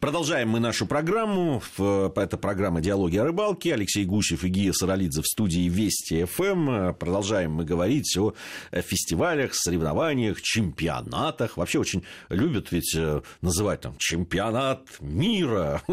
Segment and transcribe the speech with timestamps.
[0.00, 1.62] Продолжаем мы нашу программу.
[1.76, 3.74] Это программа «Диалоги о рыбалке».
[3.74, 6.94] Алексей Гусев и Гия Саралидзе в студии Вести ФМ.
[6.94, 8.32] Продолжаем мы говорить о
[8.72, 11.58] фестивалях, соревнованиях, чемпионатах.
[11.58, 15.82] Вообще очень любят ведь э, называть там чемпионат мира.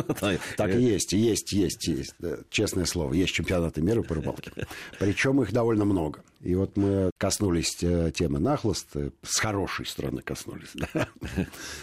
[0.55, 2.15] Так и есть, есть, есть, есть.
[2.49, 4.51] Честное слово, есть чемпионаты мира по рыбалке.
[4.99, 6.23] Причем их довольно много.
[6.41, 11.07] И вот мы коснулись э, темы нахлост, э, с хорошей стороны коснулись, да?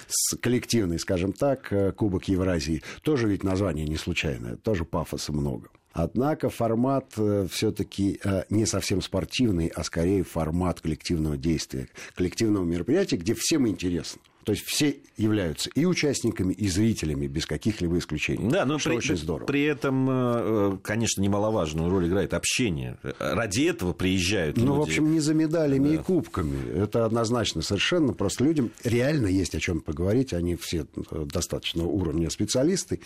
[0.09, 2.83] с коллективной, скажем так, Кубок Кубок Евразии.
[3.03, 5.69] Тоже ведь название не случайное, тоже пафоса много.
[5.95, 13.17] Однако формат э, все-таки э, не совсем спортивный, а скорее формат коллективного действия, коллективного мероприятия,
[13.17, 14.21] где всем интересно.
[14.45, 18.51] То есть все являются и участниками, и зрителями, без каких-либо исключений.
[18.51, 19.47] Да, но при, очень здорово.
[19.47, 22.99] при этом, э, конечно, немаловажную роль играет общение.
[23.19, 24.73] Ради этого приезжают ну, люди.
[24.73, 25.95] Ну, в общем, не за медалями да.
[25.95, 26.59] и кубками.
[26.79, 28.13] Это однозначно совершенно.
[28.13, 30.33] Просто людям реально есть о чем поговорить.
[30.33, 33.01] Они все э, достаточно уровня специалисты.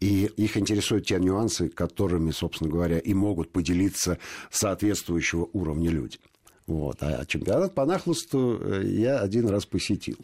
[0.00, 4.18] И их интересуют те нюансы, которыми, собственно говоря, и могут поделиться
[4.50, 6.18] соответствующего уровня люди.
[6.66, 6.96] Вот.
[7.00, 10.18] А чемпионат по нахлосту э, я один раз посетил.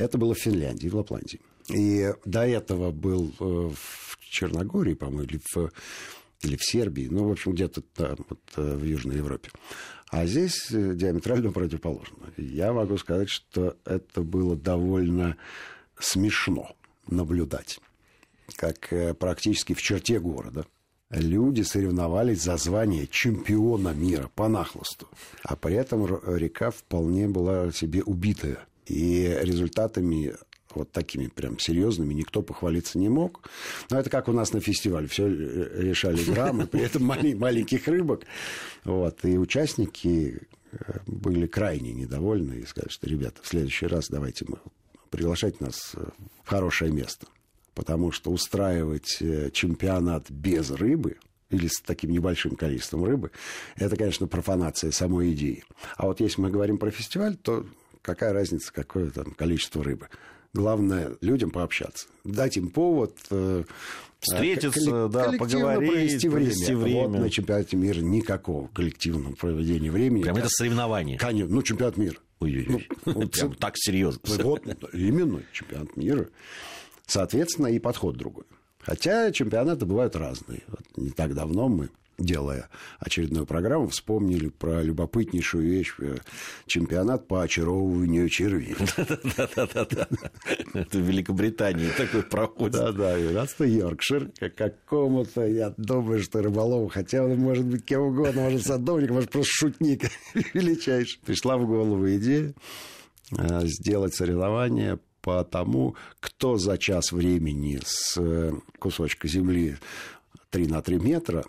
[0.00, 1.40] Это было в Финляндии, в Лапландии.
[1.68, 5.70] И до этого был э, в Черногории, по-моему, или в,
[6.40, 9.50] или в Сербии, ну, в общем, где-то там, вот, э, в Южной Европе.
[10.10, 12.32] А здесь э, диаметрально противоположно.
[12.38, 15.36] Я могу сказать, что это было довольно
[15.98, 16.74] смешно
[17.06, 17.78] наблюдать,
[18.56, 20.64] как практически в черте города
[21.10, 25.08] люди соревновались за звание чемпиона мира по нахлосту.
[25.42, 30.34] А при этом река вполне была себе убитая и результатами
[30.74, 33.48] вот такими прям серьезными никто похвалиться не мог.
[33.90, 35.06] Но это как у нас на фестивале.
[35.08, 38.22] Все решали граммы, при этом маленьких рыбок.
[38.84, 39.24] Вот.
[39.24, 40.40] И участники
[40.72, 44.58] э, были крайне недовольны и сказали, что, ребята, в следующий раз давайте мы
[45.10, 45.94] приглашать нас
[46.44, 47.26] в хорошее место.
[47.74, 51.16] Потому что устраивать э, чемпионат без рыбы
[51.50, 53.32] или с таким небольшим количеством рыбы,
[53.76, 55.64] это, конечно, профанация самой идеи.
[55.96, 57.66] А вот если мы говорим про фестиваль, то
[58.02, 60.08] какая разница, какое там количество рыбы.
[60.52, 63.62] Главное людям пообщаться, дать им повод э,
[64.18, 66.46] встретиться, да, поговорить, провести время.
[66.46, 67.08] провести время.
[67.08, 70.22] Вот на чемпионате мира никакого коллективного проведения времени.
[70.22, 71.18] Прям это соревнование.
[71.18, 72.16] Конечно, ну чемпионат мира.
[72.40, 74.20] Ой-ой-ой, ну, вот, прям так серьезно.
[74.24, 76.28] Вот именно чемпионат мира.
[77.06, 78.44] Соответственно, и подход другой.
[78.80, 80.62] Хотя чемпионаты бывают разные.
[80.68, 86.18] Вот не так давно мы делая очередную программу, вспомнили про любопытнейшую вещь э,
[86.66, 88.76] чемпионат по очаровыванию червей.
[88.96, 90.06] Да-да-да.
[90.74, 92.72] Это в Великобритании такой проходит.
[92.72, 98.02] Да-да, и у нас-то Йоркшир, какому-то, я думаю, что рыболову, хотя он может быть кем
[98.02, 100.02] угодно, может садовник, может просто шутник
[100.54, 101.20] величайший.
[101.24, 102.54] Пришла в голову идея
[103.36, 109.76] э, сделать соревнование по тому, кто за час времени с э, кусочка земли
[110.50, 111.44] 3 на 3 метра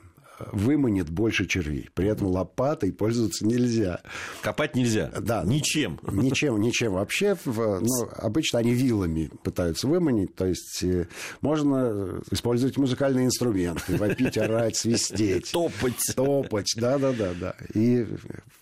[0.52, 1.90] выманит больше червей.
[1.94, 4.02] При этом лопатой пользоваться нельзя.
[4.42, 5.12] Копать нельзя?
[5.20, 5.44] Да.
[5.46, 6.00] Ничем?
[6.12, 7.38] Ничем, ничем вообще.
[7.46, 10.36] Ну, обычно они вилами пытаются выманить.
[10.36, 11.08] То есть э,
[11.42, 15.52] можно использовать музыкальные инструменты, вопить, орать, свистеть.
[15.52, 16.00] Топать.
[16.16, 17.34] Топать, да-да-да.
[17.40, 17.56] да.
[17.74, 18.06] И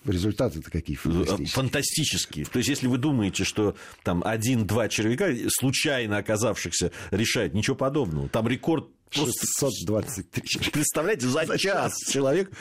[0.05, 1.47] результаты-то какие фантастические.
[1.47, 2.45] Фантастические.
[2.45, 8.29] То есть, если вы думаете, что там один-два червяка, случайно оказавшихся, решают, ничего подобного.
[8.29, 10.23] Там рекорд 623.
[10.71, 12.51] Представляете, за час человек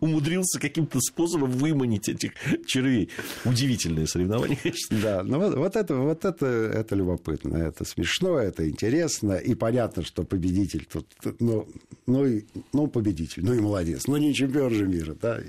[0.00, 2.32] умудрился каким-то способом выманить этих
[2.66, 3.10] червей.
[3.44, 4.98] Удивительное соревнование, конечно.
[5.00, 10.02] Да, ну вот, вот, это, вот это, это любопытно, это смешно, это интересно, и понятно,
[10.04, 11.06] что победитель тут,
[11.40, 11.68] ну,
[12.06, 15.40] ну, ну победитель, ну и молодец, но не чемпион же мира, да,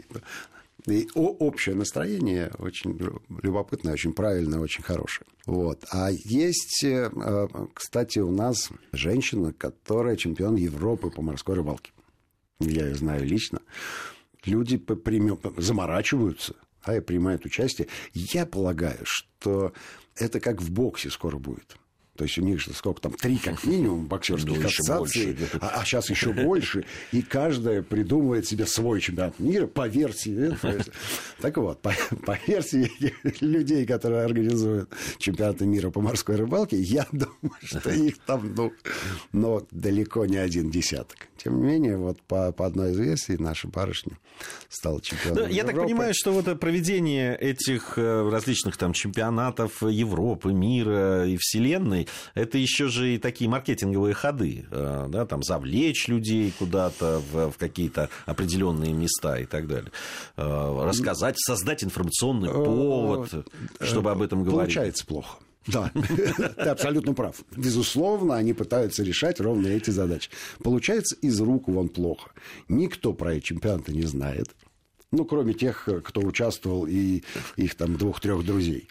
[0.87, 2.97] и общее настроение очень
[3.41, 5.27] любопытное, очень правильное, очень хорошее.
[5.45, 5.83] Вот.
[5.91, 7.09] А есть, э,
[7.73, 11.91] кстати, у нас женщина, которая чемпион Европы по морской рыбалке.
[12.59, 13.59] Я ее знаю лично.
[14.45, 14.81] Люди
[15.57, 17.87] заморачиваются, а и принимают участие.
[18.13, 19.73] Я полагаю, что
[20.15, 21.77] это как в боксе скоро будет.
[22.19, 26.09] То есть у них же сколько там, три как минимум боксерских ассоциаций, а, а сейчас
[26.09, 26.83] еще больше.
[27.13, 30.53] И каждая придумывает себе свой чемпионат мира по версии.
[31.39, 31.93] Так вот, по,
[32.25, 32.91] по версии
[33.39, 38.73] людей, которые организуют чемпионаты мира по морской рыбалке, я думаю, что их там, ну,
[39.31, 41.29] но далеко не один десяток.
[41.37, 44.17] Тем не менее, вот по, по одной из версий наша барышня
[44.67, 50.51] стала чемпионом да, Я так понимаю, что вот проведение этих э, различных там чемпионатов Европы,
[50.51, 56.53] мира и Вселенной, это еще же и такие маркетинговые ходы, э, да, там завлечь людей
[56.57, 59.91] куда-то в, в какие-то определенные места и так далее.
[60.37, 63.47] Э, рассказать, создать информационный повод,
[63.81, 64.73] чтобы об этом говорить.
[64.73, 65.37] Получается плохо.
[65.67, 65.91] Да,
[66.57, 67.43] ты абсолютно прав.
[67.55, 70.29] Безусловно, они пытаются решать ровно эти задачи.
[70.63, 72.31] Получается из рук вон плохо.
[72.67, 74.55] Никто про эти чемпионаты не знает.
[75.11, 77.23] Ну, кроме тех, кто участвовал, и
[77.55, 78.87] их там двух-трех друзей.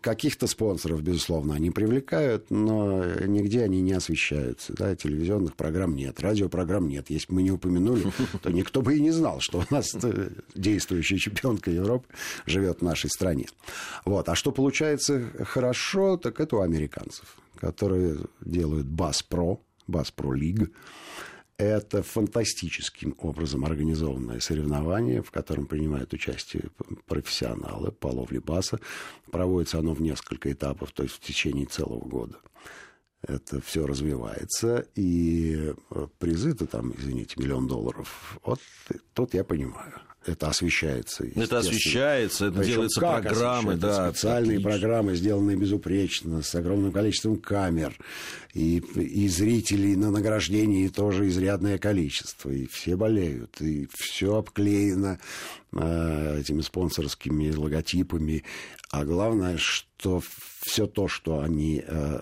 [0.00, 4.72] Каких-то спонсоров, безусловно, они привлекают, но нигде они не освещаются.
[4.74, 4.94] Да?
[4.94, 7.10] Телевизионных программ нет, радиопрограмм нет.
[7.10, 8.04] Если бы мы не упомянули,
[8.42, 12.06] то никто бы и не знал, что у нас э, действующая чемпионка Европы
[12.46, 13.46] живет в нашей стране.
[14.04, 14.28] Вот.
[14.28, 20.70] А что получается хорошо, так это у американцев, которые делают Бас-Про, Бас-Про Лиг.
[21.58, 26.70] Это фантастическим образом организованное соревнование, в котором принимают участие
[27.06, 28.78] профессионалы по ловле баса.
[29.32, 32.38] Проводится оно в несколько этапов, то есть в течение целого года.
[33.22, 38.38] Это все развивается, и э, призы-то там, извините, миллион долларов.
[38.44, 38.60] Вот
[39.12, 39.94] тут я понимаю
[40.28, 41.24] это освещается.
[41.34, 44.10] Это освещается, это Причем делаются программы, да.
[44.10, 44.70] Специальные отлично.
[44.70, 47.96] программы, сделанные безупречно, с огромным количеством камер.
[48.54, 52.50] И, и зрителей на награждении тоже изрядное количество.
[52.50, 53.60] И все болеют.
[53.60, 55.18] И все обклеено
[55.72, 58.44] э, этими спонсорскими логотипами.
[58.90, 60.22] А главное, что
[60.60, 62.20] все то, что они э,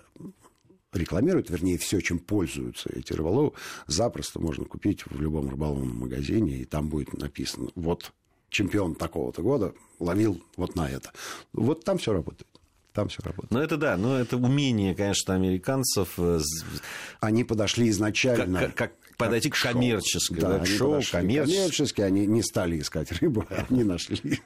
[0.96, 3.52] рекламируют, вернее, все, чем пользуются эти рыболовы,
[3.87, 8.12] запросто можно купить в любом рыболовном магазине, и там будет написано, вот
[8.48, 11.12] чемпион такого-то года ловил вот на это.
[11.52, 12.48] Вот там все работает
[12.93, 13.50] там все работает.
[13.50, 16.14] Ну, это да, но это умение, конечно, американцев.
[16.16, 16.40] Э,
[17.20, 18.60] они подошли изначально...
[18.60, 22.00] Как, как, подойти к коммерческой, да, да шоу, коммерчески.
[22.00, 24.40] Они не стали искать рыбу, они нашли,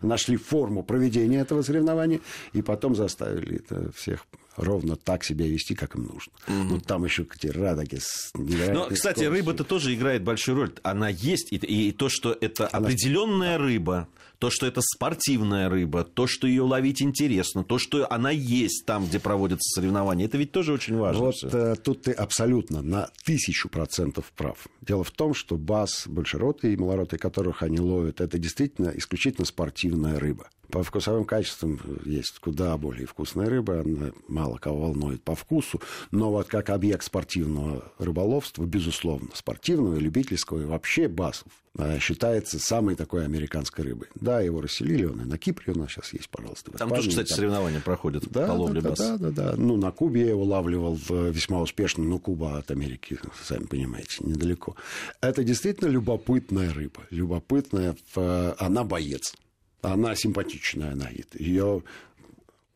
[0.00, 2.20] нашли форму проведения этого соревнования
[2.52, 4.26] и потом заставили это всех
[4.56, 6.32] ровно так себя вести, как им нужно.
[6.48, 6.74] Угу.
[6.74, 10.72] Ну, там еще радоги с Но, кстати, рыба-то тоже играет большую роль.
[10.82, 12.88] Она есть, и, и то, что это Она...
[12.88, 14.08] определенная рыба,
[14.38, 19.06] то, что это спортивная рыба, то, что ее ловить интересно, то, что она есть там,
[19.06, 21.24] где проводятся соревнования, это ведь тоже очень важно.
[21.24, 24.66] Вот э, тут ты абсолютно на тысячу процентов прав.
[24.82, 30.18] Дело в том, что бас, большеротый и малоротый, которых они ловят, это действительно исключительно спортивная
[30.18, 30.48] рыба.
[30.70, 35.80] По вкусовым качествам есть куда более вкусная рыба, она мало кого волнует по вкусу,
[36.10, 42.96] но вот как объект спортивного рыболовства, безусловно, спортивного любительского, и вообще басов, э, считается самой
[42.96, 44.08] такой американской рыбой.
[44.14, 46.72] Да, его расселили, он и на Кипре у нас сейчас есть, пожалуйста.
[46.72, 47.36] Там тоже, кстати, там...
[47.36, 49.18] соревнования проходят да, по ловле да, баса.
[49.18, 49.56] Да, да, да.
[49.56, 54.74] Ну, на Кубе я его лавливал весьма успешно, но Куба от Америки, сами понимаете, недалеко.
[55.20, 57.02] Это действительно любопытная рыба.
[57.10, 59.34] Любопытная, она боец
[59.82, 61.38] она симпатичная на вид.
[61.38, 61.82] Ее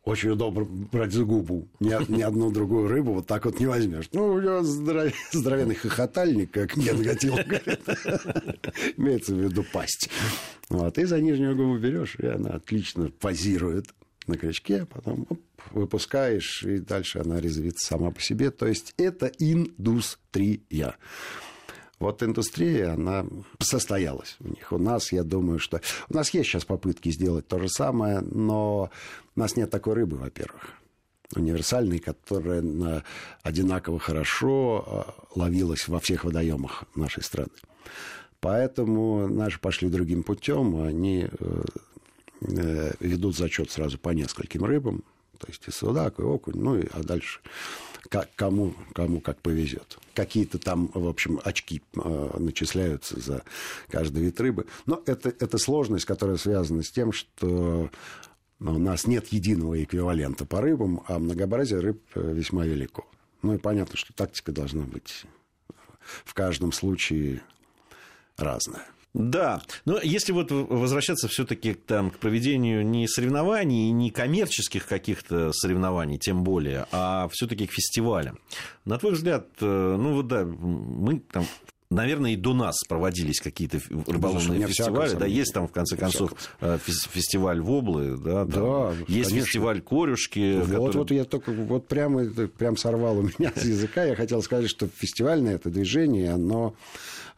[0.05, 1.69] очень удобно брать за губу.
[1.79, 4.09] Ни, ни одну другую рыбу вот так вот не возьмешь.
[4.13, 5.13] Ну, у него здоров...
[5.33, 7.81] здоровенный хохотальник, как Ген Гатил говорит.
[8.97, 10.09] Имеется в виду пасть.
[10.69, 10.97] Вот.
[10.99, 13.87] И за нижнюю губу берешь, и она отлично позирует
[14.27, 15.41] на крючке, потом оп,
[15.73, 18.51] выпускаешь, и дальше она резвится сама по себе.
[18.51, 20.97] То есть это индустрия.
[22.01, 23.27] Вот индустрия, она
[23.59, 24.73] состоялась у них.
[24.73, 25.83] У нас, я думаю, что...
[26.09, 28.91] У нас есть сейчас попытки сделать то же самое, но
[29.37, 30.71] у нас нет такой рыбы, во-первых
[31.37, 33.05] универсальной, которая
[33.45, 37.53] одинаково хорошо а, ловилась во всех водоемах нашей страны.
[38.41, 41.63] Поэтому наши пошли другим путем, они э,
[42.41, 45.05] э, ведут зачет сразу по нескольким рыбам,
[45.39, 47.39] то есть и судак, и окунь, ну и а дальше
[48.09, 49.99] как, кому, кому как повезет.
[50.15, 53.43] Какие-то там, в общем, очки э, начисляются за
[53.89, 54.67] каждый вид рыбы.
[54.87, 57.91] Но это, это сложность, которая связана с тем, что
[58.61, 63.07] у нас нет единого эквивалента по рыбам, а многообразие рыб э, весьма велико.
[63.43, 65.25] Ну и понятно, что тактика должна быть
[66.25, 67.43] в каждом случае
[68.37, 68.87] разная.
[69.13, 76.17] Да, но если вот возвращаться все-таки там, к проведению не соревнований, не коммерческих каких-то соревнований,
[76.17, 78.39] тем более, а все-таки к фестивалям.
[78.85, 81.45] На твой взгляд, э, ну вот да, мы там
[81.91, 85.15] наверное, и до нас проводились какие-то рыболовные фестивали.
[85.15, 89.47] Да, есть там, в конце концов, э, фестиваль Воблы, да, да есть конечно.
[89.47, 90.61] фестиваль Корюшки.
[90.61, 90.97] Вот, который...
[90.97, 94.05] вот я только вот прямо, прям сорвал у меня с языка.
[94.05, 96.75] Я хотел сказать, что фестивальное это движение, оно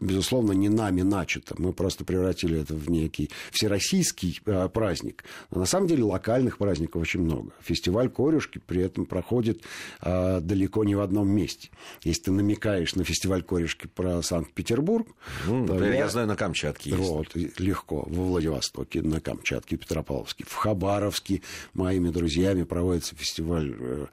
[0.02, 1.54] безусловно, не нами начато.
[1.58, 5.24] Мы просто превратили это в некий всероссийский э, праздник.
[5.50, 7.52] Но на самом деле локальных праздников очень много.
[7.60, 9.62] Фестиваль корюшки при этом проходит
[10.02, 11.70] э, далеко не в одном месте.
[12.02, 15.06] Если ты намекаешь на фестиваль корюшки про Санкт-Петербург...
[15.46, 17.02] То я, я знаю, на Камчатке есть.
[17.02, 18.04] Вот, легко.
[18.06, 20.44] Во Владивостоке, на Камчатке, Петропавловске.
[20.46, 21.42] В Хабаровске
[21.74, 24.06] моими друзьями проводится фестиваль э,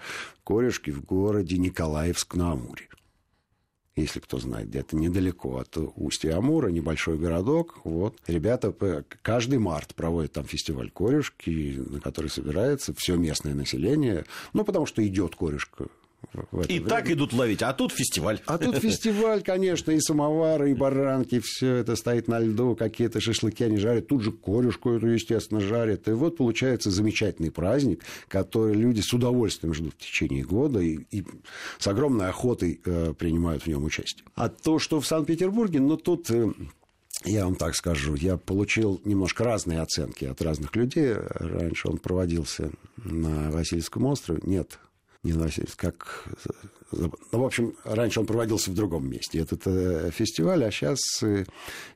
[0.44, 2.90] корюшки в городе Николаевск на Амуре.
[4.02, 7.80] Если кто знает, где-то недалеко от устья Амура, небольшой городок.
[7.84, 8.18] Вот.
[8.28, 8.74] Ребята
[9.22, 14.26] каждый март проводят там фестиваль корюшки, на который собирается все местное население.
[14.54, 15.88] Ну, потому что идет корюшка
[16.68, 16.88] и время.
[16.88, 18.40] так идут ловить, а тут фестиваль.
[18.46, 23.64] А тут фестиваль, конечно, и самовары, и баранки, все это стоит на льду, какие-то шашлыки
[23.64, 26.08] они жарят, тут же корюшку эту, естественно, жарят.
[26.08, 31.26] И вот получается замечательный праздник, который люди с удовольствием ждут в течение года и, и
[31.78, 34.26] с огромной охотой э, принимают в нем участие.
[34.36, 36.30] А то, что в Санкт-Петербурге, ну тут...
[36.30, 36.52] Э,
[37.26, 41.14] я вам так скажу, я получил немножко разные оценки от разных людей.
[41.14, 44.40] Раньше он проводился на Васильевском острове.
[44.46, 44.80] Нет,
[45.24, 46.26] не знаю, как...
[46.92, 51.46] Ну, в общем, раньше он проводился в другом месте, этот э, фестиваль, а сейчас э,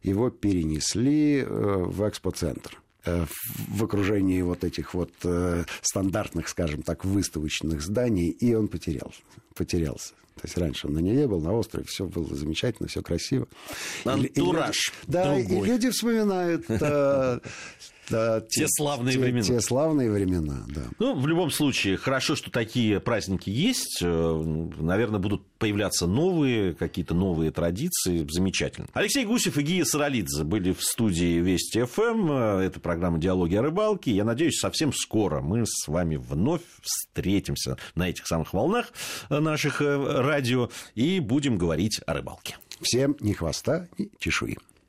[0.03, 5.11] его перенесли э, в экспоцентр в окружении вот этих вот
[5.81, 9.13] стандартных, скажем так, выставочных зданий, и он потерял,
[9.55, 10.13] потерялся.
[10.35, 13.47] То есть раньше он на ней был, на острове, все было замечательно, все красиво.
[14.03, 14.77] Антураж.
[14.77, 16.65] И, и люди, да, и люди вспоминают
[18.09, 19.43] да, те, те славные те, времена.
[19.43, 20.83] Те славные времена, да.
[20.99, 24.01] Ну, в любом случае, хорошо, что такие праздники есть.
[24.01, 24.43] Э,
[24.79, 28.27] наверное, будут появляться новые, какие-то новые традиции.
[28.29, 28.87] Замечательно.
[28.93, 32.31] Алексей Гусев и Гия Саралидзе были в студии Вести ФМ.
[32.31, 34.11] Это программа «Диалоги о рыбалке».
[34.11, 38.91] Я надеюсь, совсем скоро мы с вами вновь встретимся на этих самых волнах
[39.29, 39.85] наших э,
[40.23, 42.57] радио и будем говорить о рыбалке.
[42.81, 44.57] Всем ни хвоста, ни чешуи.